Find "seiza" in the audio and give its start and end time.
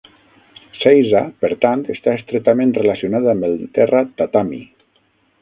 0.83-1.19